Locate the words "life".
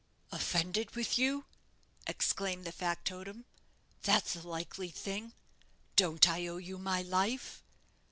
7.03-7.61